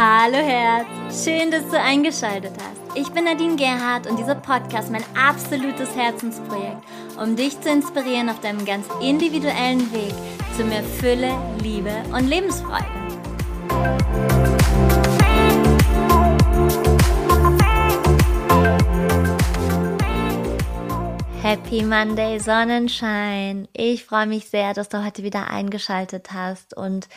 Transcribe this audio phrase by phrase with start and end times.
[0.00, 2.96] Hallo Herz, schön, dass du eingeschaltet hast.
[2.96, 6.84] Ich bin Nadine Gerhardt und dieser Podcast mein absolutes Herzensprojekt,
[7.20, 10.14] um dich zu inspirieren auf deinem ganz individuellen Weg
[10.56, 12.86] zu mehr Fülle, Liebe und Lebensfreude.
[21.42, 23.68] Happy Monday Sonnenschein.
[23.72, 26.76] Ich freue mich sehr, dass du heute wieder eingeschaltet hast.
[26.76, 27.08] Und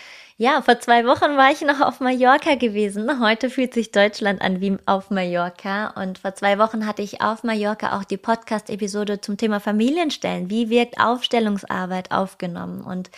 [0.41, 3.22] ja, vor zwei Wochen war ich noch auf Mallorca gewesen.
[3.22, 5.91] Heute fühlt sich Deutschland an wie auf Mallorca.
[5.91, 10.49] Und vor zwei Wochen hatte ich auf Mallorca auch die Podcast-Episode zum Thema Familienstellen.
[10.49, 12.82] Wie wirkt Aufstellungsarbeit aufgenommen?
[12.82, 13.12] Und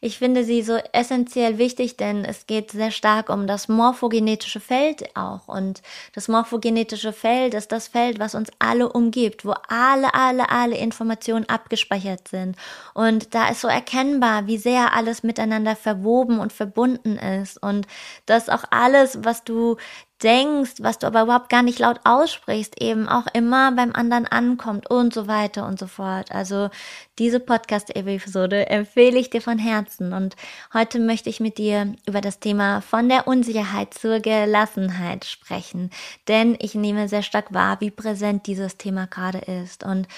[0.00, 5.16] ich finde sie so essentiell wichtig, denn es geht sehr stark um das morphogenetische Feld
[5.16, 5.48] auch.
[5.48, 5.82] Und
[6.14, 11.48] das morphogenetische Feld ist das Feld, was uns alle umgibt, wo alle, alle, alle Informationen
[11.48, 12.56] abgespeichert sind.
[12.94, 17.60] Und da ist so erkennbar, wie sehr alles miteinander verwoben und verbunden ist.
[17.60, 17.88] Und
[18.26, 19.78] dass auch alles, was du
[20.22, 24.90] denkst, was du aber überhaupt gar nicht laut aussprichst, eben auch immer beim anderen ankommt
[24.90, 26.32] und so weiter und so fort.
[26.32, 26.70] Also
[27.18, 30.36] diese Podcast-Episode empfehle ich dir von Herzen und
[30.74, 35.90] heute möchte ich mit dir über das Thema von der Unsicherheit zur Gelassenheit sprechen,
[36.26, 40.08] denn ich nehme sehr stark wahr, wie präsent dieses Thema gerade ist und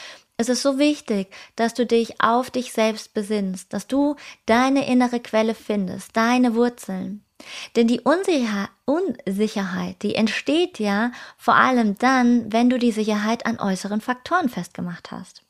[0.40, 5.20] es ist so wichtig, dass du dich auf dich selbst besinnst, dass du deine innere
[5.20, 7.22] Quelle findest, deine Wurzeln.
[7.76, 14.00] Denn die Unsicherheit, die entsteht ja vor allem dann, wenn du die Sicherheit an äußeren
[14.00, 15.42] Faktoren festgemacht hast.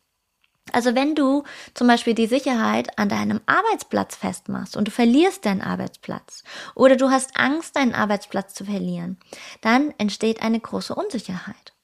[0.73, 1.43] Also wenn du
[1.75, 7.11] zum Beispiel die Sicherheit an deinem Arbeitsplatz festmachst und du verlierst deinen Arbeitsplatz oder du
[7.11, 9.19] hast Angst, deinen Arbeitsplatz zu verlieren,
[9.63, 11.75] dann entsteht eine große Unsicherheit.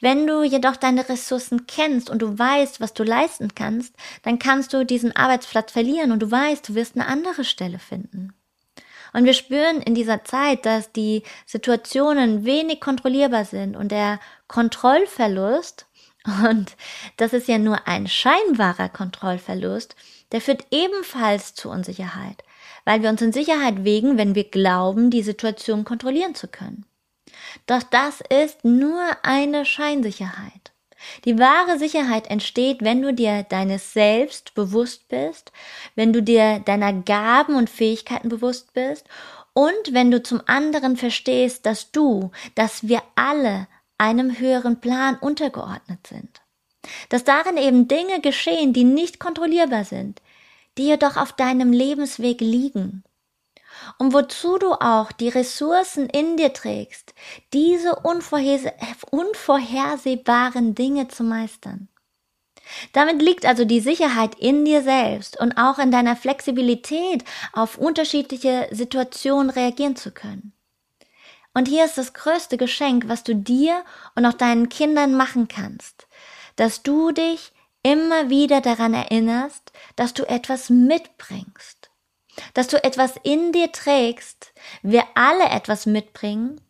[0.00, 4.72] Wenn du jedoch deine Ressourcen kennst und du weißt, was du leisten kannst, dann kannst
[4.72, 8.32] du diesen Arbeitsplatz verlieren und du weißt, du wirst eine andere Stelle finden.
[9.12, 15.86] Und wir spüren in dieser Zeit, dass die Situationen wenig kontrollierbar sind und der Kontrollverlust,
[16.44, 16.76] und
[17.16, 19.96] das ist ja nur ein scheinbarer Kontrollverlust,
[20.32, 22.44] der führt ebenfalls zu Unsicherheit,
[22.84, 26.84] weil wir uns in Sicherheit wägen, wenn wir glauben, die Situation kontrollieren zu können.
[27.66, 30.69] Doch das ist nur eine Scheinsicherheit.
[31.24, 35.52] Die wahre Sicherheit entsteht, wenn du dir deines Selbst bewusst bist,
[35.94, 39.06] wenn du dir deiner Gaben und Fähigkeiten bewusst bist
[39.52, 43.66] und wenn du zum anderen verstehst, dass du, dass wir alle
[43.98, 46.40] einem höheren Plan untergeordnet sind.
[47.10, 50.22] Dass darin eben Dinge geschehen, die nicht kontrollierbar sind,
[50.78, 53.04] die jedoch auf deinem Lebensweg liegen
[53.98, 57.14] und wozu du auch die Ressourcen in dir trägst,
[57.52, 61.88] diese unvorhersehbaren Dinge zu meistern.
[62.92, 68.68] Damit liegt also die Sicherheit in dir selbst und auch in deiner Flexibilität, auf unterschiedliche
[68.70, 70.52] Situationen reagieren zu können.
[71.52, 76.06] Und hier ist das größte Geschenk, was du dir und auch deinen Kindern machen kannst,
[76.56, 77.52] dass du dich
[77.82, 81.79] immer wieder daran erinnerst, dass du etwas mitbringst
[82.54, 84.52] dass du etwas in dir trägst,
[84.82, 86.60] wir alle etwas mitbringen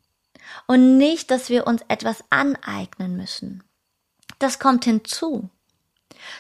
[0.67, 3.63] und nicht, dass wir uns etwas aneignen müssen.
[4.39, 5.51] Das kommt hinzu.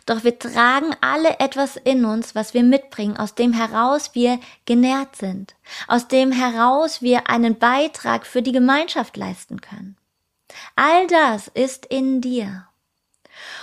[0.07, 5.17] Doch wir tragen alle etwas in uns, was wir mitbringen, aus dem heraus wir genährt
[5.17, 5.55] sind,
[5.89, 9.97] aus dem heraus wir einen Beitrag für die Gemeinschaft leisten können.
[10.77, 12.67] All das ist in dir.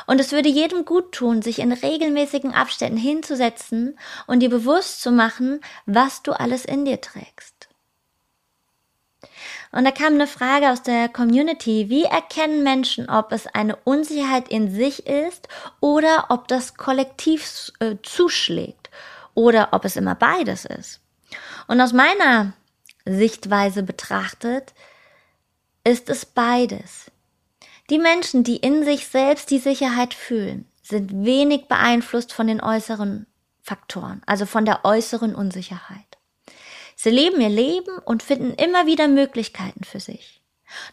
[0.05, 5.11] Und es würde jedem gut tun, sich in regelmäßigen Abständen hinzusetzen und dir bewusst zu
[5.11, 7.69] machen, was du alles in dir trägst.
[9.71, 14.47] Und da kam eine Frage aus der Community, wie erkennen Menschen, ob es eine Unsicherheit
[14.47, 15.47] in sich ist
[15.81, 18.89] oder ob das kollektiv äh, zuschlägt
[19.33, 21.01] oder ob es immer beides ist.
[21.67, 22.53] Und aus meiner
[23.05, 24.73] Sichtweise betrachtet
[25.83, 27.11] ist es beides.
[27.89, 33.27] Die Menschen, die in sich selbst die Sicherheit fühlen, sind wenig beeinflusst von den äußeren
[33.61, 36.17] Faktoren, also von der äußeren Unsicherheit.
[36.95, 40.41] Sie leben ihr Leben und finden immer wieder Möglichkeiten für sich.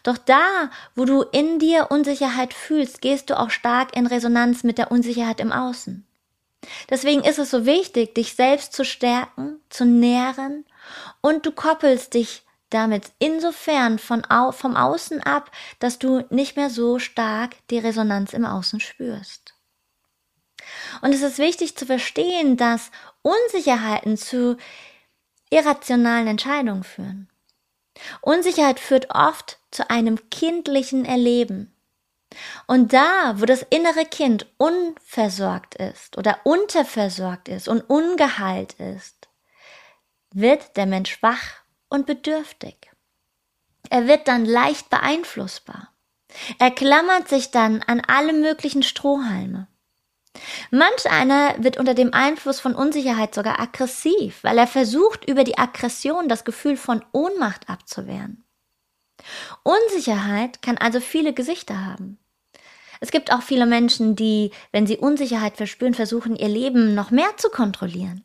[0.03, 4.77] Doch da, wo du in dir Unsicherheit fühlst, gehst du auch stark in Resonanz mit
[4.77, 6.07] der Unsicherheit im Außen.
[6.89, 10.65] Deswegen ist es so wichtig, dich selbst zu stärken, zu nähren
[11.21, 12.44] und du koppelst dich
[12.75, 15.49] damit insofern von au vom Außen ab,
[15.79, 19.55] dass du nicht mehr so stark die Resonanz im Außen spürst.
[21.01, 22.91] Und es ist wichtig zu verstehen, dass
[23.21, 24.57] Unsicherheiten zu
[25.49, 27.29] irrationalen Entscheidungen führen.
[28.21, 31.71] Unsicherheit führt oft zu einem kindlichen Erleben.
[32.67, 39.29] Und da, wo das innere Kind unversorgt ist oder unterversorgt ist und ungeheilt ist,
[40.31, 42.91] wird der Mensch wach und bedürftig.
[43.89, 45.91] er wird dann leicht beeinflussbar.
[46.59, 49.67] Er klammert sich dann an alle möglichen Strohhalme.
[50.71, 55.57] Manch einer wird unter dem Einfluss von Unsicherheit sogar aggressiv, weil er versucht, über die
[55.57, 58.43] Aggression das Gefühl von Ohnmacht abzuwehren.
[59.63, 62.19] Unsicherheit kann also viele Gesichter haben.
[62.99, 67.37] Es gibt auch viele Menschen, die, wenn sie Unsicherheit verspüren, versuchen, ihr Leben noch mehr
[67.37, 68.23] zu kontrollieren.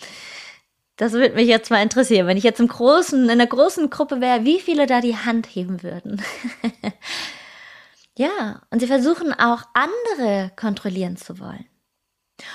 [1.02, 4.22] Das würde mich jetzt mal interessieren, wenn ich jetzt im großen, in einer großen Gruppe
[4.22, 6.22] wäre, wie viele da die Hand heben würden.
[8.16, 11.66] ja, und sie versuchen auch andere kontrollieren zu wollen.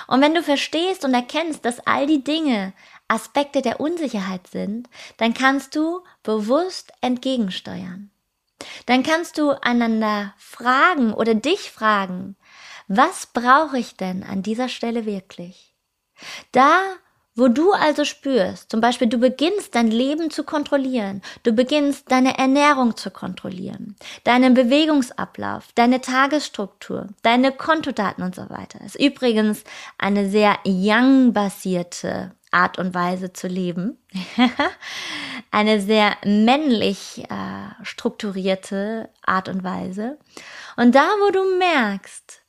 [0.07, 2.71] Und wenn du verstehst und erkennst, dass all die Dinge
[3.09, 8.11] Aspekte der Unsicherheit sind, dann kannst du bewusst entgegensteuern.
[8.85, 12.37] Dann kannst du einander fragen oder dich fragen,
[12.87, 15.75] was brauche ich denn an dieser Stelle wirklich?
[16.53, 16.79] Da,
[17.37, 22.37] wo du also spürst, zum Beispiel du beginnst dein Leben zu kontrollieren, du beginnst deine
[22.37, 28.83] Ernährung zu kontrollieren, deinen Bewegungsablauf, deine Tagesstruktur, deine Kontodaten und so weiter.
[28.83, 29.63] Ist übrigens
[29.97, 33.97] eine sehr young-basierte Art und Weise zu leben.
[35.51, 40.17] Eine sehr männlich äh, strukturierte Art und Weise.
[40.75, 42.41] Und da, wo du merkst,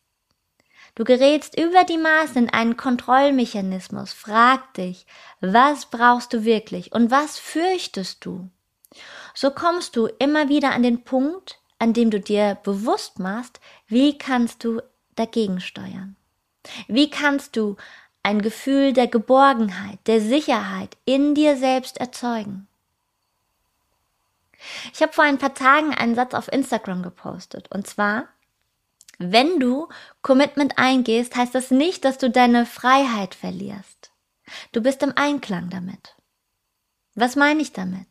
[0.99, 5.07] du gerätst über die Maße in einen Kontrollmechanismus, frag dich,
[5.41, 8.51] was brauchst du wirklich und was fürchtest du?
[9.35, 14.19] So kommst du immer wieder an den Punkt, an dem du dir bewusst machst, wie
[14.19, 14.83] kannst du
[15.15, 16.17] dagegen steuern?
[16.89, 17.77] Wie kannst du
[18.23, 22.67] ein Gefühl der Geborgenheit, der Sicherheit in dir selbst erzeugen.
[24.93, 28.29] Ich habe vor ein paar Tagen einen Satz auf Instagram gepostet und zwar,
[29.19, 29.89] wenn du
[30.23, 34.13] Commitment eingehst, heißt das nicht, dass du deine Freiheit verlierst.
[34.73, 36.17] Du bist im Einklang damit.
[37.15, 38.07] Was meine ich damit?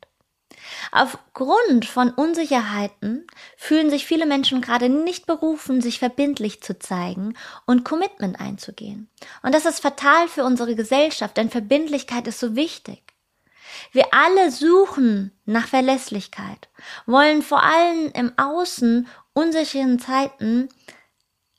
[0.91, 3.27] Aufgrund von Unsicherheiten
[3.57, 9.09] fühlen sich viele Menschen gerade nicht berufen, sich verbindlich zu zeigen und Commitment einzugehen.
[9.43, 13.01] Und das ist fatal für unsere Gesellschaft, denn Verbindlichkeit ist so wichtig.
[13.91, 16.69] Wir alle suchen nach Verlässlichkeit,
[17.05, 20.69] wollen vor allem im Außen unsicheren Zeiten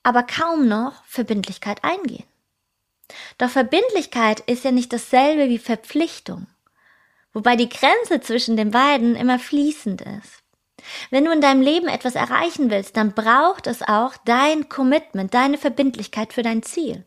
[0.03, 2.25] aber kaum noch Verbindlichkeit eingehen.
[3.39, 6.47] Doch Verbindlichkeit ist ja nicht dasselbe wie Verpflichtung
[7.39, 10.43] wobei die Grenze zwischen den beiden immer fließend ist.
[11.11, 15.59] Wenn du in deinem Leben etwas erreichen willst, dann braucht es auch dein Commitment, deine
[15.59, 17.05] Verbindlichkeit für dein Ziel.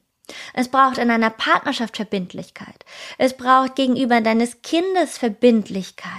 [0.53, 2.85] Es braucht in einer Partnerschaft Verbindlichkeit.
[3.17, 6.11] Es braucht gegenüber deines Kindes Verbindlichkeit.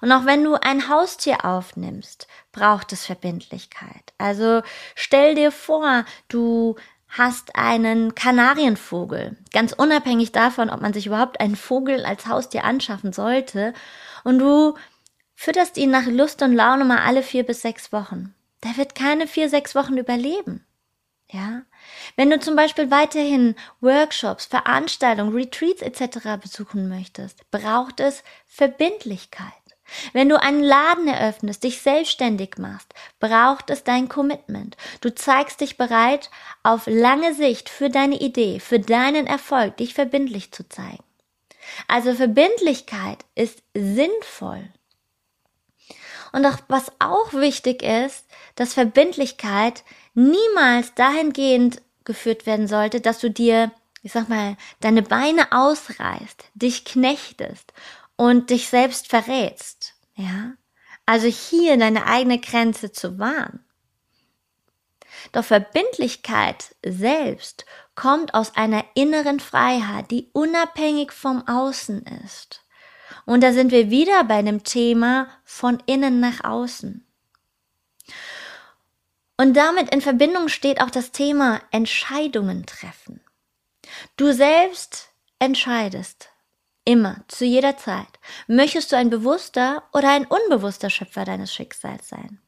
[0.00, 4.12] Und auch wenn du ein Haustier aufnimmst, braucht es Verbindlichkeit.
[4.18, 4.62] Also
[4.94, 6.76] stell dir vor, du
[7.08, 13.12] hast einen Kanarienvogel, ganz unabhängig davon, ob man sich überhaupt einen Vogel als Haustier anschaffen
[13.12, 13.74] sollte,
[14.24, 14.74] und du
[15.36, 18.34] fütterst ihn nach Lust und Laune mal alle vier bis sechs Wochen.
[18.64, 20.66] Der wird keine vier, sechs Wochen überleben.
[21.30, 21.62] Ja?
[22.16, 26.40] Wenn du zum Beispiel weiterhin Workshops, Veranstaltungen, Retreats etc.
[26.40, 29.52] besuchen möchtest, braucht es Verbindlichkeit.
[30.12, 34.76] Wenn du einen Laden eröffnest, dich selbstständig machst, braucht es dein Commitment.
[35.00, 36.30] Du zeigst dich bereit,
[36.62, 41.04] auf lange Sicht für deine Idee, für deinen Erfolg, dich verbindlich zu zeigen.
[41.88, 44.68] Also Verbindlichkeit ist sinnvoll.
[46.36, 48.26] Und auch, was auch wichtig ist,
[48.56, 55.50] dass Verbindlichkeit niemals dahingehend geführt werden sollte, dass du dir, ich sag mal, deine Beine
[55.50, 57.72] ausreißt, dich knechtest
[58.16, 60.52] und dich selbst verrätst, ja?
[61.06, 63.64] Also hier deine eigene Grenze zu wahren.
[65.32, 67.64] Doch Verbindlichkeit selbst
[67.94, 72.65] kommt aus einer inneren Freiheit, die unabhängig vom Außen ist.
[73.26, 77.06] Und da sind wir wieder bei dem Thema von innen nach außen.
[79.36, 83.20] Und damit in Verbindung steht auch das Thema Entscheidungen treffen.
[84.16, 86.30] Du selbst entscheidest,
[86.88, 88.06] Immer, zu jeder Zeit.
[88.46, 92.40] Möchtest du ein bewusster oder ein unbewusster Schöpfer deines Schicksals sein?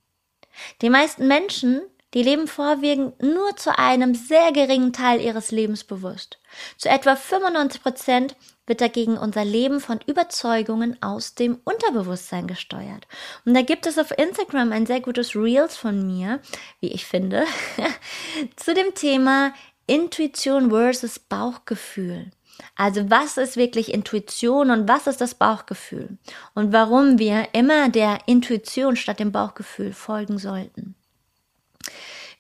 [0.81, 1.83] Die meisten Menschen,
[2.15, 6.39] die leben vorwiegend nur zu einem sehr geringen Teil ihres Lebens bewusst.
[6.77, 8.37] Zu etwa 95 Prozent
[8.67, 13.07] wird dagegen unser Leben von Überzeugungen aus dem Unterbewusstsein gesteuert.
[13.45, 16.41] Und da gibt es auf Instagram ein sehr gutes Reels von mir,
[16.81, 17.45] wie ich finde,
[18.57, 19.53] zu dem Thema
[19.87, 22.31] Intuition versus Bauchgefühl.
[22.75, 26.19] Also was ist wirklich Intuition und was ist das Bauchgefühl?
[26.55, 30.95] Und warum wir immer der Intuition statt dem Bauchgefühl folgen sollten.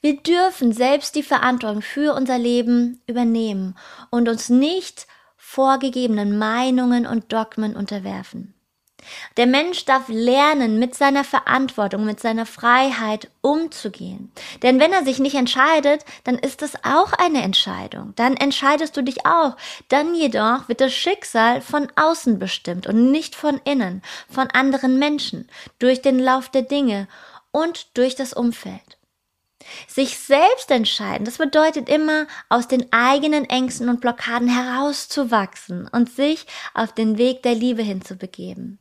[0.00, 3.76] Wir dürfen selbst die Verantwortung für unser Leben übernehmen
[4.11, 8.55] und uns nicht vorgegebenen Meinungen und Dogmen unterwerfen.
[9.37, 14.31] Der Mensch darf lernen, mit seiner Verantwortung, mit seiner Freiheit umzugehen.
[14.62, 18.12] Denn wenn er sich nicht entscheidet, dann ist es auch eine Entscheidung.
[18.17, 19.57] Dann entscheidest du dich auch.
[19.88, 25.49] Dann jedoch wird das Schicksal von außen bestimmt und nicht von innen, von anderen Menschen,
[25.78, 27.09] durch den Lauf der Dinge
[27.50, 28.98] und durch das Umfeld.
[29.87, 36.47] Sich selbst entscheiden, das bedeutet immer, aus den eigenen Ängsten und Blockaden herauszuwachsen und sich
[36.75, 38.79] auf den Weg der Liebe hinzubegeben.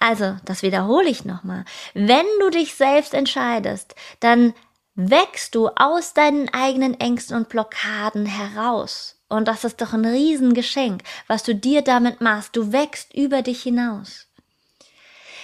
[0.00, 1.64] Also, das wiederhole ich nochmal.
[1.94, 4.54] Wenn du dich selbst entscheidest, dann
[4.94, 9.16] wächst du aus deinen eigenen Ängsten und Blockaden heraus.
[9.28, 12.56] Und das ist doch ein Riesengeschenk, was du dir damit machst.
[12.56, 14.27] Du wächst über dich hinaus.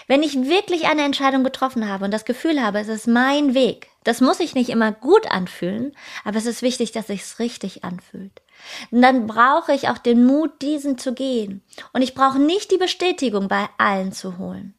[0.07, 3.89] Wenn ich wirklich eine Entscheidung getroffen habe und das Gefühl habe, es ist mein Weg,
[4.05, 8.43] das muss sich nicht immer gut anfühlen, aber es ist wichtig, dass sich's richtig anfühlt.
[8.91, 11.63] Und dann brauche ich auch den Mut, diesen zu gehen.
[11.93, 14.75] Und ich brauche nicht die Bestätigung bei allen zu holen.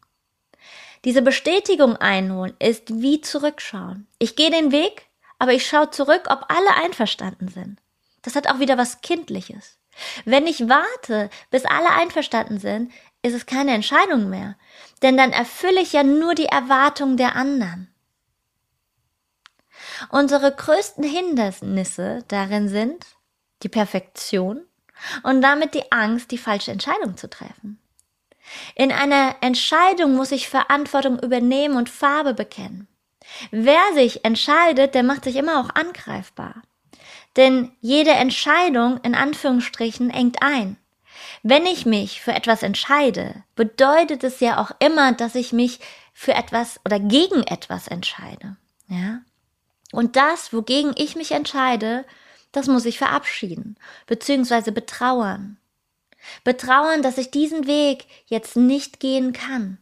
[1.06, 4.08] Diese Bestätigung einholen ist wie zurückschauen.
[4.18, 7.80] Ich gehe den Weg, aber ich schaue zurück, ob alle einverstanden sind.
[8.22, 9.78] Das hat auch wieder was Kindliches.
[10.26, 12.92] Wenn ich warte, bis alle einverstanden sind,
[13.26, 14.56] ist es keine Entscheidung mehr.
[15.02, 17.94] Denn dann erfülle ich ja nur die Erwartungen der anderen.
[20.10, 23.06] Unsere größten Hindernisse darin sind,
[23.64, 24.62] die Perfektion
[25.24, 27.80] und damit die Angst, die falsche Entscheidung zu treffen.
[28.76, 32.88] In einer Entscheidung muss ich Verantwortung übernehmen und Farbe bekennen.
[33.50, 36.62] Wer sich entscheidet, der macht sich immer auch angreifbar.
[37.38, 40.78] Denn jede Entscheidung in Anführungsstrichen engt ein.
[41.48, 45.80] Wenn ich mich für etwas entscheide, bedeutet es ja auch immer, dass ich mich
[46.12, 48.58] für etwas oder gegen etwas entscheide.
[48.88, 49.22] Ja?
[49.92, 52.04] Und das, wogegen ich mich entscheide,
[52.52, 55.58] das muss ich verabschieden, beziehungsweise betrauern.
[56.44, 59.78] Betrauern, dass ich diesen Weg jetzt nicht gehen kann.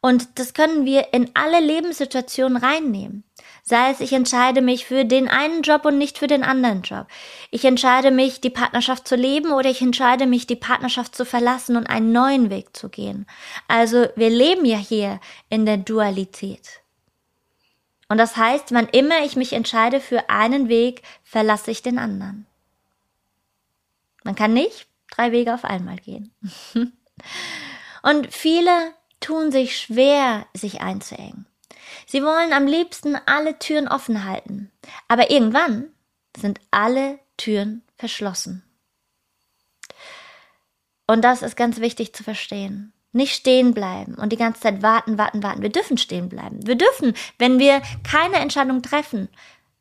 [0.00, 3.24] Und das können wir in alle Lebenssituationen reinnehmen.
[3.62, 7.06] Sei es, ich entscheide mich für den einen Job und nicht für den anderen Job.
[7.50, 11.76] Ich entscheide mich, die Partnerschaft zu leben oder ich entscheide mich, die Partnerschaft zu verlassen
[11.76, 13.26] und einen neuen Weg zu gehen.
[13.68, 16.80] Also wir leben ja hier in der Dualität.
[18.08, 22.46] Und das heißt, wann immer ich mich entscheide für einen Weg, verlasse ich den anderen.
[24.24, 26.34] Man kann nicht drei Wege auf einmal gehen.
[28.02, 31.46] Und viele tun sich schwer, sich einzuengen.
[32.06, 34.70] Sie wollen am liebsten alle Türen offen halten,
[35.08, 35.90] aber irgendwann
[36.36, 38.62] sind alle Türen verschlossen.
[41.06, 42.92] Und das ist ganz wichtig zu verstehen.
[43.12, 45.62] Nicht stehen bleiben und die ganze Zeit warten, warten, warten.
[45.62, 46.64] Wir dürfen stehen bleiben.
[46.64, 49.28] Wir dürfen, wenn wir keine Entscheidung treffen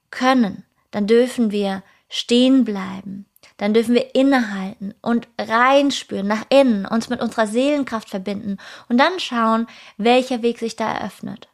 [0.10, 3.27] können, dann dürfen wir stehen bleiben.
[3.60, 9.20] Dann dürfen wir innehalten und reinspüren, nach innen, uns mit unserer Seelenkraft verbinden und dann
[9.20, 11.50] schauen, welcher Weg sich da eröffnet.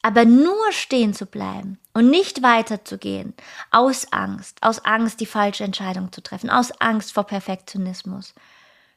[0.00, 3.34] Aber nur stehen zu bleiben und nicht weiterzugehen,
[3.70, 8.32] aus Angst, aus Angst, die falsche Entscheidung zu treffen, aus Angst vor Perfektionismus,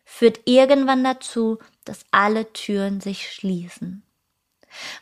[0.05, 4.01] führt irgendwann dazu, dass alle Türen sich schließen.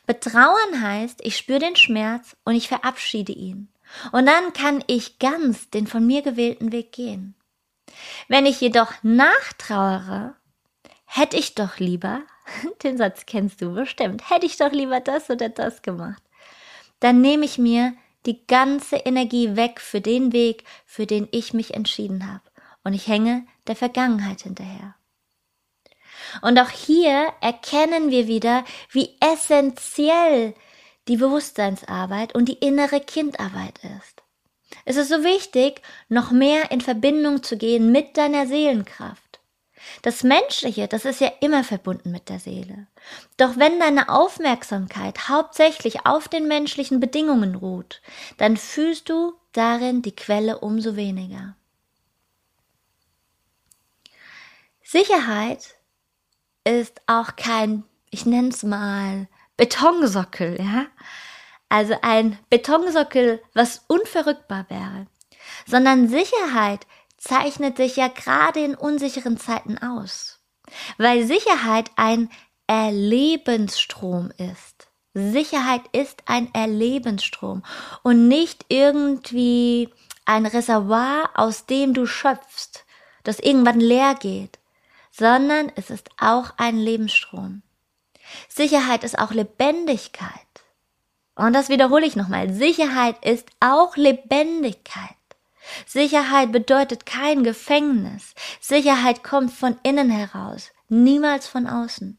[0.08, 3.70] Betrauern heißt, ich spüre den Schmerz und ich verabschiede ihn.
[4.12, 7.36] Und dann kann ich ganz den von mir gewählten Weg gehen.
[8.28, 10.36] Wenn ich jedoch nachtrauere,
[11.06, 12.22] hätte ich doch lieber,
[12.84, 16.22] den Satz kennst du bestimmt, hätte ich doch lieber das oder das gemacht,
[17.00, 17.94] dann nehme ich mir
[18.26, 22.44] die ganze Energie weg für den Weg, für den ich mich entschieden habe.
[22.84, 24.96] Und ich hänge der Vergangenheit hinterher.
[26.42, 30.54] Und auch hier erkennen wir wieder, wie essentiell
[31.08, 34.23] die Bewusstseinsarbeit und die innere Kindarbeit ist.
[34.86, 39.39] Es ist so wichtig, noch mehr in Verbindung zu gehen mit deiner Seelenkraft.
[40.01, 42.88] Das Menschliche, das ist ja immer verbunden mit der Seele.
[43.38, 48.01] Doch wenn deine Aufmerksamkeit hauptsächlich auf den menschlichen Bedingungen ruht,
[48.38, 51.56] dann fühlst du darin die Quelle umso weniger.
[54.82, 55.75] Sicherheit
[56.63, 59.27] ist auch kein, ich nenne es mal,
[59.58, 60.86] Betonsockel, ja?
[61.74, 65.08] Also ein Betonsockel, was unverrückbar wäre.
[65.65, 66.86] Sondern Sicherheit
[67.18, 70.39] zeichnet sich ja gerade in unsicheren Zeiten aus.
[71.00, 72.30] Weil Sicherheit ein
[72.68, 74.88] Erlebensstrom ist.
[75.15, 77.63] Sicherheit ist ein Erlebensstrom
[78.03, 79.89] und nicht irgendwie
[80.25, 82.86] ein Reservoir, aus dem du schöpfst,
[83.24, 84.60] das irgendwann leer geht,
[85.10, 87.63] sondern es ist auch ein Lebensstrom.
[88.48, 90.53] Sicherheit ist auch Lebendigkeit.
[91.36, 92.54] Und das wiederhole ich nochmal.
[92.54, 95.16] Sicherheit ist auch Lebendigkeit.
[95.86, 98.34] Sicherheit bedeutet kein Gefängnis.
[98.60, 102.18] Sicherheit kommt von innen heraus, niemals von außen.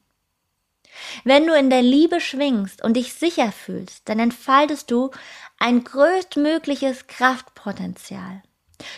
[1.24, 5.10] Wenn du in der Liebe schwingst und dich sicher fühlst, dann entfaltest du
[5.58, 8.42] ein größtmögliches Kraftpotenzial.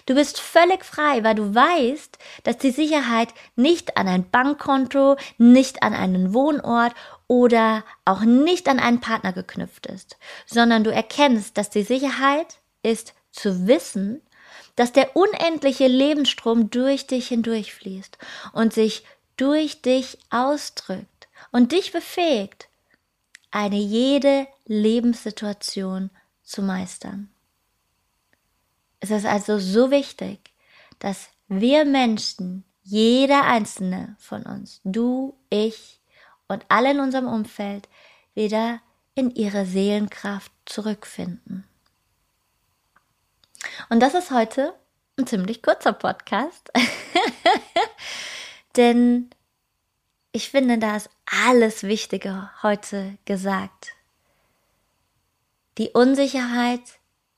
[0.07, 5.83] Du bist völlig frei, weil du weißt, dass die Sicherheit nicht an ein Bankkonto, nicht
[5.83, 6.95] an einen Wohnort
[7.27, 10.17] oder auch nicht an einen Partner geknüpft ist,
[10.47, 14.23] sondern du erkennst, dass die Sicherheit ist zu wissen,
[14.77, 18.19] dass der unendliche Lebensstrom durch dich hindurchfließt
[18.53, 19.05] und sich
[19.37, 22.69] durch dich ausdrückt und dich befähigt,
[23.51, 26.11] eine jede Lebenssituation
[26.43, 27.31] zu meistern.
[29.01, 30.53] Es ist also so wichtig,
[30.99, 36.01] dass wir Menschen, jeder einzelne von uns, du, ich
[36.49, 37.89] und alle in unserem Umfeld,
[38.35, 38.81] wieder
[39.15, 41.65] in ihre Seelenkraft zurückfinden.
[43.89, 44.75] Und das ist heute
[45.19, 46.71] ein ziemlich kurzer Podcast,
[48.77, 49.31] denn
[50.33, 51.09] ich finde, da ist
[51.47, 53.93] alles Wichtige heute gesagt.
[55.79, 56.83] Die Unsicherheit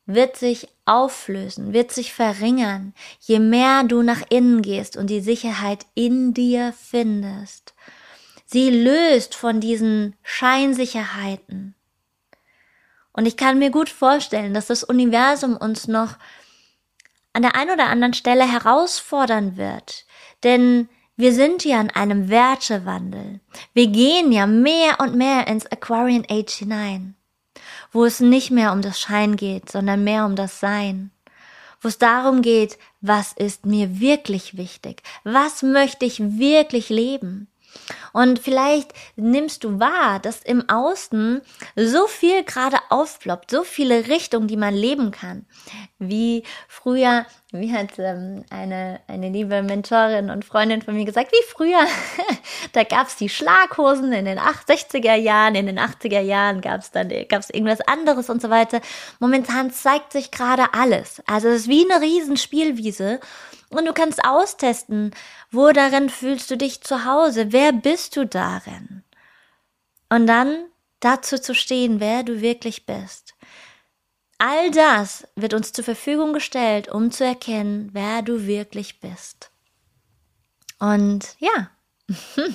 [0.09, 5.85] wird sich auflösen, wird sich verringern, je mehr du nach innen gehst und die Sicherheit
[5.95, 7.75] in dir findest.
[8.47, 11.75] Sie löst von diesen Scheinsicherheiten.
[13.13, 16.17] Und ich kann mir gut vorstellen, dass das Universum uns noch
[17.35, 20.07] an der einen oder anderen Stelle herausfordern wird.
[20.43, 23.41] Denn wir sind ja in einem Wertewandel.
[23.75, 27.18] Wir gehen ja mehr und mehr ins Aquarian Age hinein
[27.93, 31.11] wo es nicht mehr um das Schein geht, sondern mehr um das Sein,
[31.81, 37.49] wo es darum geht, was ist mir wirklich wichtig, was möchte ich wirklich leben.
[38.13, 41.41] Und vielleicht nimmst du wahr, dass im Außen
[41.77, 45.47] so viel gerade aufploppt, so viele Richtungen, die man leben kann.
[45.99, 51.51] Wie früher, wie hat ähm, eine, eine liebe Mentorin und Freundin von mir gesagt, wie
[51.51, 51.81] früher,
[52.73, 57.49] da gab's die Schlaghosen in den 60er Jahren, in den 80er Jahren gab's dann gab's
[57.49, 58.83] irgendwas anderes und so weiter.
[59.19, 61.23] Momentan zeigt sich gerade alles.
[61.27, 63.21] Also es ist wie eine Riesenspielwiese.
[63.71, 65.13] Und du kannst austesten,
[65.51, 69.05] wo darin fühlst du dich zu Hause, wer bist du darin?
[70.11, 70.67] Und dann
[71.01, 73.35] dazu zu stehen, wer du wirklich bist.
[74.39, 79.51] All das wird uns zur Verfügung gestellt, um zu erkennen, wer du wirklich bist.
[80.79, 81.71] Und ja,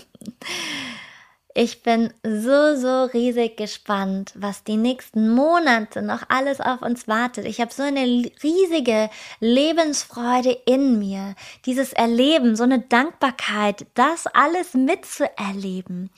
[1.55, 7.45] Ich bin so, so riesig gespannt, was die nächsten Monate noch alles auf uns wartet.
[7.45, 11.35] Ich habe so eine riesige Lebensfreude in mir,
[11.67, 16.09] dieses Erleben, so eine Dankbarkeit, das alles mitzuerleben.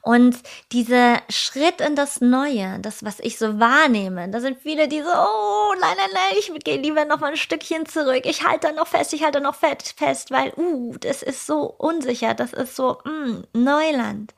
[0.00, 0.36] Und
[0.70, 5.08] dieser Schritt in das Neue, das, was ich so wahrnehme, da sind viele, die so,
[5.08, 8.26] oh, nein, nein, nein, ich gehe lieber noch mal ein Stückchen zurück.
[8.26, 12.34] Ich halte da noch fest, ich halte noch fest, weil, uh, das ist so unsicher,
[12.34, 14.32] das ist so, mm, Neuland.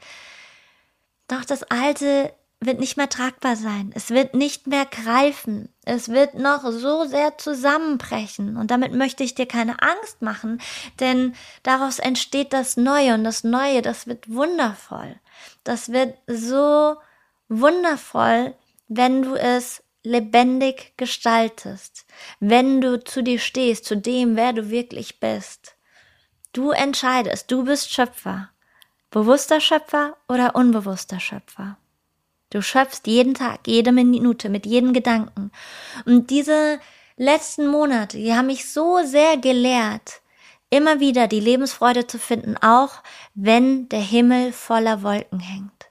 [1.28, 3.92] Doch das Alte wird nicht mehr tragbar sein.
[3.94, 5.68] Es wird nicht mehr greifen.
[5.84, 8.56] Es wird noch so sehr zusammenbrechen.
[8.56, 10.60] Und damit möchte ich dir keine Angst machen,
[11.00, 13.14] denn daraus entsteht das Neue.
[13.14, 15.16] Und das Neue, das wird wundervoll.
[15.64, 16.96] Das wird so
[17.48, 18.54] wundervoll,
[18.88, 22.06] wenn du es lebendig gestaltest.
[22.40, 25.76] Wenn du zu dir stehst, zu dem, wer du wirklich bist.
[26.52, 28.50] Du entscheidest, du bist Schöpfer.
[29.10, 31.76] Bewusster Schöpfer oder unbewusster Schöpfer?
[32.50, 35.50] Du schöpfst jeden Tag, jede Minute, mit jedem Gedanken.
[36.04, 36.80] Und diese
[37.16, 40.20] letzten Monate, die haben mich so sehr gelehrt,
[40.70, 43.02] immer wieder die Lebensfreude zu finden, auch
[43.34, 45.86] wenn der Himmel voller Wolken hängt.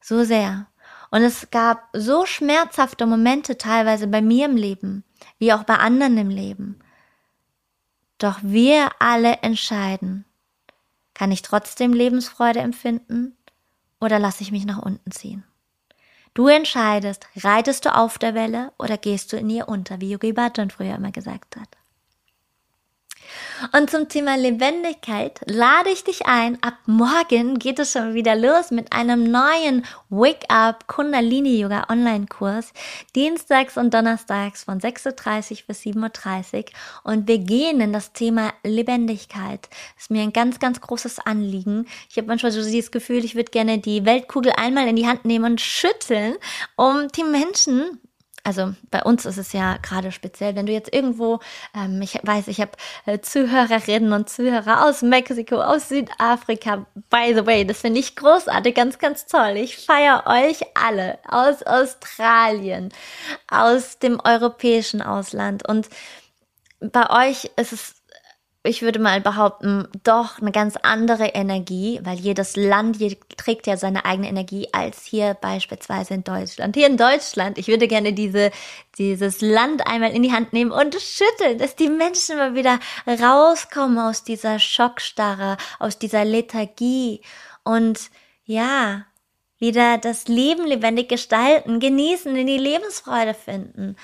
[0.00, 0.66] So sehr.
[1.10, 5.04] Und es gab so schmerzhafte Momente teilweise bei mir im Leben,
[5.38, 6.80] wie auch bei anderen im Leben.
[8.18, 10.24] Doch wir alle entscheiden,
[11.18, 13.36] kann ich trotzdem Lebensfreude empfinden
[14.00, 15.42] oder lasse ich mich nach unten ziehen?
[16.32, 20.32] Du entscheidest, reitest du auf der Welle oder gehst du in ihr unter, wie Yogi
[20.32, 21.77] Bhajan früher immer gesagt hat.
[23.72, 26.62] Und zum Thema Lebendigkeit lade ich dich ein.
[26.62, 32.26] Ab morgen geht es schon wieder los mit einem neuen Wake Up Kundalini Yoga Online
[32.26, 32.72] Kurs.
[33.16, 36.64] Dienstags und Donnerstags von 6.30 Uhr bis 7.30 Uhr.
[37.04, 39.68] Und wir gehen in das Thema Lebendigkeit.
[39.94, 41.86] Das ist mir ein ganz, ganz großes Anliegen.
[42.10, 45.24] Ich habe manchmal so dieses Gefühl, ich würde gerne die Weltkugel einmal in die Hand
[45.24, 46.36] nehmen und schütteln,
[46.76, 48.00] um die Menschen
[48.44, 51.40] also bei uns ist es ja gerade speziell, wenn du jetzt irgendwo,
[51.74, 52.72] ähm, ich weiß, ich habe
[53.06, 58.74] äh, Zuhörerinnen und Zuhörer aus Mexiko, aus Südafrika, by the way, das finde ich großartig,
[58.74, 59.56] ganz, ganz toll.
[59.56, 62.90] Ich feiere euch alle aus Australien,
[63.48, 65.88] aus dem europäischen Ausland und
[66.80, 67.97] bei euch ist es
[68.68, 73.76] ich würde mal behaupten, doch eine ganz andere Energie, weil jedes Land hier trägt ja
[73.76, 76.76] seine eigene Energie als hier beispielsweise in Deutschland.
[76.76, 78.50] Hier in Deutschland, ich würde gerne diese,
[78.98, 83.98] dieses Land einmal in die Hand nehmen und schütteln, dass die Menschen mal wieder rauskommen
[83.98, 87.22] aus dieser Schockstarre, aus dieser Lethargie
[87.64, 88.10] und
[88.44, 89.04] ja,
[89.58, 93.96] wieder das Leben lebendig gestalten, genießen, in die Lebensfreude finden.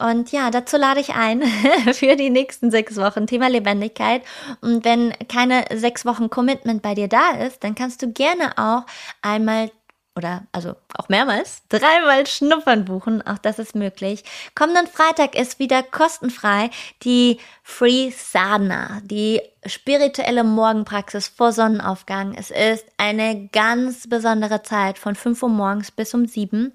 [0.00, 1.42] Und ja, dazu lade ich ein
[1.92, 4.22] für die nächsten sechs Wochen Thema Lebendigkeit.
[4.60, 8.86] Und wenn keine sechs Wochen Commitment bei dir da ist, dann kannst du gerne auch
[9.20, 9.70] einmal
[10.16, 14.24] oder also auch mehrmals, dreimal Schnuppern buchen, auch das ist möglich.
[14.54, 16.70] Kommenden Freitag ist wieder kostenfrei
[17.02, 22.34] die Free Sadhana, die spirituelle Morgenpraxis vor Sonnenaufgang.
[22.34, 26.72] Es ist eine ganz besondere Zeit von 5 Uhr morgens bis um 7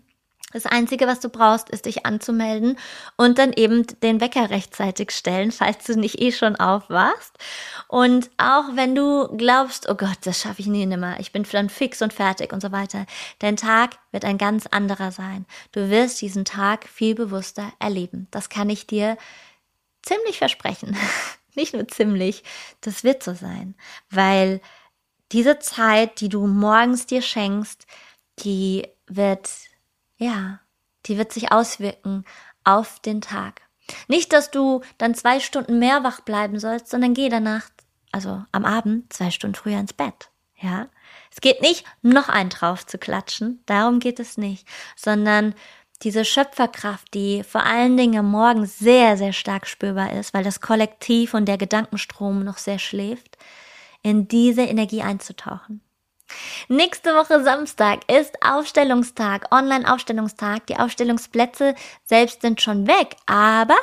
[0.53, 2.77] das Einzige, was du brauchst, ist dich anzumelden
[3.17, 7.38] und dann eben den Wecker rechtzeitig stellen, falls du nicht eh schon aufwachst.
[7.88, 11.69] Und auch wenn du glaubst, oh Gott, das schaffe ich nie nimmer, ich bin dann
[11.69, 13.05] fix und fertig und so weiter,
[13.39, 15.45] dein Tag wird ein ganz anderer sein.
[15.71, 18.27] Du wirst diesen Tag viel bewusster erleben.
[18.31, 19.17] Das kann ich dir
[20.03, 20.95] ziemlich versprechen.
[21.55, 22.43] nicht nur ziemlich,
[22.81, 23.75] das wird so sein,
[24.10, 24.62] weil
[25.31, 27.88] diese Zeit, die du morgens dir schenkst,
[28.39, 29.49] die wird
[30.17, 30.60] ja,
[31.06, 32.25] die wird sich auswirken
[32.63, 33.62] auf den Tag.
[34.08, 37.69] Nicht, dass du dann zwei Stunden mehr wach bleiben sollst, sondern geh danach,
[38.12, 40.32] also am Abend, zwei Stunden früher ins Bett.
[40.58, 40.88] Ja,
[41.32, 43.62] es geht nicht, noch einen drauf zu klatschen.
[43.65, 45.54] Darum geht es nicht, sondern
[46.01, 50.62] diese Schöpferkraft, die vor allen Dingen am Morgen sehr, sehr stark spürbar ist, weil das
[50.62, 53.38] Kollektiv und der Gedankenstrom noch sehr schläft,
[54.01, 55.82] in diese Energie einzutauchen.
[56.67, 60.67] Nächste Woche Samstag ist Aufstellungstag, Online-Aufstellungstag.
[60.67, 63.78] Die Aufstellungsplätze selbst sind schon weg, aber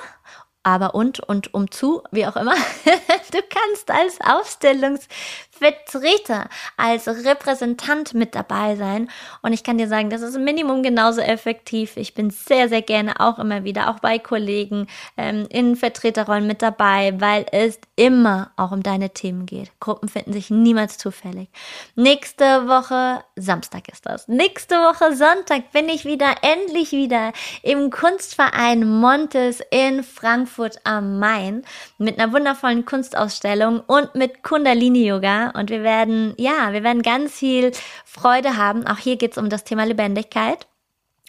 [0.62, 2.54] aber und und um zu, wie auch immer.
[3.32, 9.08] du kannst als Aufstellungsvertreter, als Repräsentant mit dabei sein.
[9.42, 11.96] Und ich kann dir sagen, das ist Minimum genauso effektiv.
[11.96, 16.62] Ich bin sehr, sehr gerne auch immer wieder, auch bei Kollegen ähm, in Vertreterrollen mit
[16.62, 19.72] dabei, weil es immer auch um deine Themen geht.
[19.80, 21.48] Gruppen finden sich niemals zufällig.
[21.96, 24.28] Nächste Woche, Samstag ist das.
[24.28, 30.51] Nächste Woche Sonntag bin ich wieder, endlich wieder im Kunstverein Montes in Frankfurt.
[30.52, 31.62] Frankfurt am Main
[31.98, 35.50] mit einer wundervollen Kunstausstellung und mit Kundalini Yoga.
[35.50, 37.72] Und wir werden, ja, wir werden ganz viel
[38.04, 38.86] Freude haben.
[38.86, 40.66] Auch hier geht es um das Thema Lebendigkeit.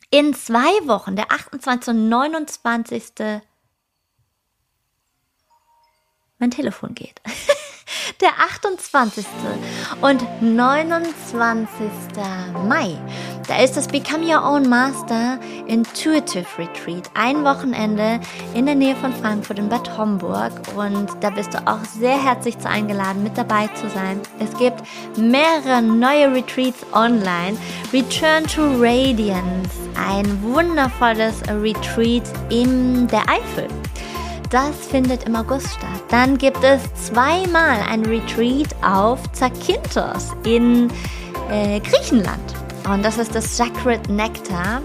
[0.10, 1.94] In zwei Wochen, der 28.
[1.94, 3.04] und 29.
[6.44, 7.22] Mein Telefon geht.
[8.20, 9.26] der 28.
[10.02, 11.90] und 29.
[12.68, 12.98] Mai.
[13.48, 17.10] Da ist das Become Your Own Master Intuitive Retreat.
[17.14, 18.20] Ein Wochenende
[18.54, 20.52] in der Nähe von Frankfurt in Bad Homburg.
[20.76, 24.20] Und da bist du auch sehr herzlich zu eingeladen, mit dabei zu sein.
[24.40, 24.84] Es gibt
[25.18, 27.58] mehrere neue Retreats online.
[27.94, 29.70] Return to Radiance.
[29.96, 33.70] Ein wundervolles Retreat in der Eifel.
[34.54, 36.04] Das findet im August statt.
[36.10, 40.92] Dann gibt es zweimal ein Retreat auf Zakynthos in
[41.50, 42.54] äh, Griechenland.
[42.88, 44.84] Und das ist das Sacred Nectar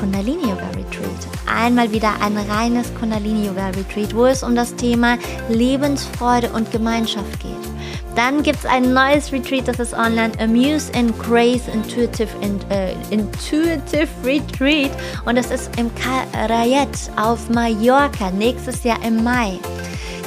[0.00, 1.28] Kundalini Yoga Retreat.
[1.46, 5.16] Einmal wieder ein reines Kundalini Yoga Retreat, wo es um das Thema
[5.48, 7.71] Lebensfreude und Gemeinschaft geht.
[8.14, 12.28] Dann gibt es ein neues Retreat, das ist online, Amuse and Grace Intuitive,
[12.68, 14.90] äh, Intuitive Retreat.
[15.24, 19.58] Und das ist im Carayet auf Mallorca, nächstes Jahr im Mai.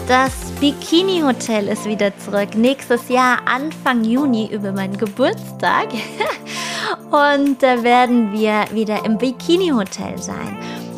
[0.08, 5.88] Das Bikini Hotel ist wieder zurück, nächstes Jahr Anfang Juni über meinen Geburtstag.
[7.12, 10.58] Und da werden wir wieder im Bikini Hotel sein.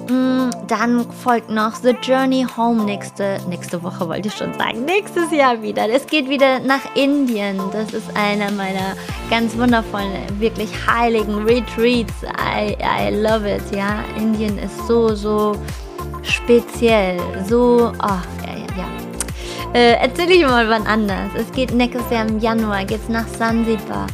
[0.09, 4.85] Mm, dann folgt noch The Journey Home nächste, nächste Woche, wollte ich schon sagen.
[4.85, 5.89] Nächstes Jahr wieder.
[5.89, 7.59] Es geht wieder nach Indien.
[7.73, 8.95] Das ist einer meiner
[9.29, 12.13] ganz wundervollen, wirklich heiligen Retreats.
[12.23, 14.03] I, I love it, ja.
[14.17, 15.53] Indien ist so, so
[16.23, 17.19] speziell.
[17.47, 18.07] So, oh,
[18.45, 18.87] ja, ja, ja.
[19.73, 21.31] Äh, erzähl ich mal wann anders.
[21.35, 24.07] Es geht nächstes Jahr im Januar, geht's nach Sansibar.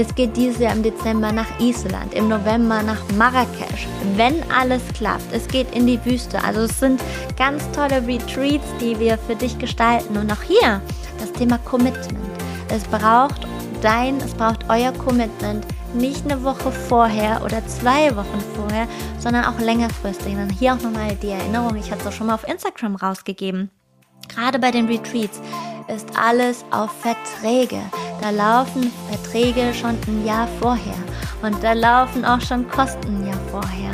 [0.00, 5.32] Es geht dieses Jahr im Dezember nach Island, im November nach Marrakesch, wenn alles klappt.
[5.32, 6.40] Es geht in die Wüste.
[6.44, 7.02] Also es sind
[7.36, 10.16] ganz tolle Retreats, die wir für dich gestalten.
[10.16, 10.80] Und auch hier
[11.18, 12.30] das Thema Commitment.
[12.68, 13.48] Es braucht
[13.82, 18.86] dein, es braucht euer Commitment nicht eine Woche vorher oder zwei Wochen vorher,
[19.18, 20.32] sondern auch längerfristig.
[20.36, 23.68] Und hier auch nochmal die Erinnerung, ich hatte es auch schon mal auf Instagram rausgegeben.
[24.28, 25.40] Gerade bei den Retreats
[25.88, 27.80] ist alles auf Verträge.
[28.20, 30.96] Da laufen Verträge schon ein Jahr vorher
[31.42, 33.90] und da laufen auch schon Kosten ein Jahr vorher.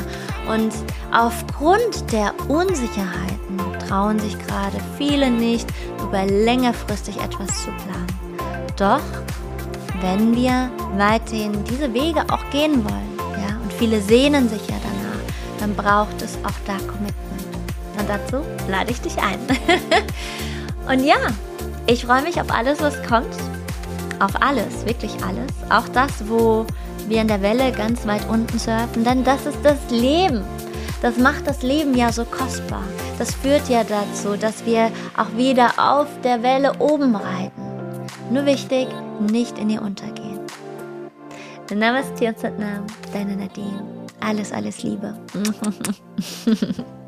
[0.49, 0.73] Und
[1.13, 5.69] aufgrund der Unsicherheiten trauen sich gerade viele nicht,
[6.03, 8.07] über längerfristig etwas zu planen.
[8.77, 9.01] Doch
[10.01, 15.35] wenn wir weiterhin diese Wege auch gehen wollen, ja, und viele sehnen sich ja danach,
[15.61, 17.15] dann braucht es auch da Commitment.
[17.99, 19.39] Und dazu lade ich dich ein.
[20.89, 21.17] und ja,
[21.87, 23.35] ich freue mich auf alles, was kommt.
[24.21, 25.51] Auf alles, wirklich alles.
[25.71, 26.67] Auch das, wo
[27.09, 30.43] wir in der Welle ganz weit unten surfen, denn das ist das Leben.
[31.03, 32.85] Das macht das Leben ja so kostbar.
[33.19, 37.63] Das führt ja dazu, dass wir auch wieder auf der Welle oben reiten.
[38.31, 38.89] Nur wichtig,
[39.31, 40.41] nicht in ihr untergehen.
[41.75, 43.83] Namaste und Satnam, deine Nadine.
[44.21, 45.15] Alles, alles Liebe.